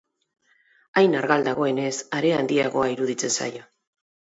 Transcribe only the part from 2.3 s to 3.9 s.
handiagoa iruditzen zaio.